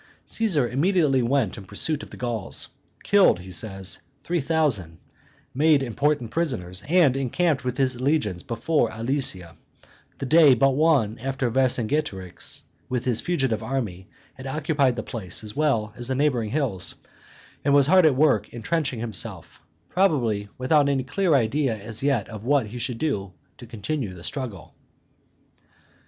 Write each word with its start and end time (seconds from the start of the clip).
Caesar 0.25 0.67
immediately 0.67 1.21
went 1.21 1.59
in 1.59 1.63
pursuit 1.63 2.01
of 2.01 2.09
the 2.09 2.17
Gauls; 2.17 2.69
killed, 3.03 3.37
he 3.41 3.51
says, 3.51 3.99
three 4.23 4.41
thousand, 4.41 4.97
made 5.53 5.83
important 5.83 6.31
prisoners, 6.31 6.81
and 6.89 7.15
encamped 7.15 7.63
with 7.63 7.77
his 7.77 8.01
legions 8.01 8.41
before 8.41 8.89
Alesia 8.91 9.55
the 10.17 10.25
day 10.25 10.55
but 10.55 10.71
one 10.71 11.19
after 11.19 11.51
Vercingetorix, 11.51 12.63
with 12.89 13.05
his 13.05 13.21
fugitive 13.21 13.61
army, 13.61 14.09
had 14.33 14.47
occupied 14.47 14.95
the 14.95 15.03
place 15.03 15.43
as 15.43 15.55
well 15.55 15.93
as 15.95 16.07
the 16.07 16.15
neighboring 16.15 16.49
hills, 16.49 16.95
and 17.63 17.71
was 17.71 17.85
hard 17.85 18.03
at 18.07 18.15
work 18.15 18.49
intrenching 18.49 18.99
himself, 19.01 19.61
probably 19.87 20.49
without 20.57 20.89
any 20.89 21.03
clear 21.03 21.35
idea 21.35 21.77
as 21.77 22.01
yet 22.01 22.27
of 22.27 22.43
what 22.43 22.65
he 22.65 22.79
should 22.79 22.97
do 22.97 23.33
to 23.59 23.67
continue 23.67 24.15
the 24.15 24.23
struggle. 24.23 24.73